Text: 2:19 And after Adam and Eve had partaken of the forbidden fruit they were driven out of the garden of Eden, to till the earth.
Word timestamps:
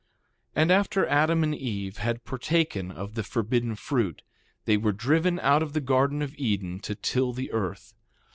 2:19 0.55 0.61
And 0.63 0.71
after 0.71 1.05
Adam 1.05 1.43
and 1.43 1.53
Eve 1.53 1.97
had 1.97 2.25
partaken 2.25 2.89
of 2.89 3.13
the 3.13 3.21
forbidden 3.21 3.75
fruit 3.75 4.23
they 4.65 4.75
were 4.75 4.91
driven 4.93 5.39
out 5.41 5.61
of 5.61 5.73
the 5.73 5.79
garden 5.79 6.23
of 6.23 6.33
Eden, 6.39 6.79
to 6.79 6.95
till 6.95 7.33
the 7.33 7.51
earth. 7.51 7.93